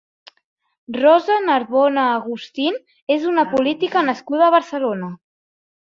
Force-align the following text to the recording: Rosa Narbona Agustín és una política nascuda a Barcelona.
Rosa 0.97 1.35
Narbona 1.49 2.07
Agustín 2.15 2.81
és 3.19 3.31
una 3.35 3.47
política 3.55 4.07
nascuda 4.11 4.49
a 4.49 4.53
Barcelona. 4.61 5.17